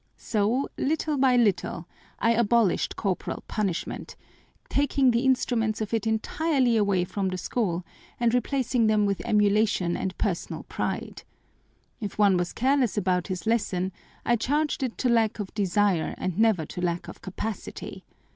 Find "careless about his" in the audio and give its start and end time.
12.51-13.45